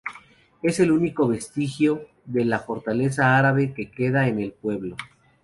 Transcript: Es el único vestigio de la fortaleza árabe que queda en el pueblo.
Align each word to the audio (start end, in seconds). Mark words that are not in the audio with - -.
Es 0.63 0.79
el 0.79 0.89
único 0.91 1.27
vestigio 1.27 2.07
de 2.25 2.43
la 2.43 2.57
fortaleza 2.57 3.37
árabe 3.37 3.71
que 3.71 3.91
queda 3.91 4.27
en 4.27 4.39
el 4.39 4.51
pueblo. 4.51 4.95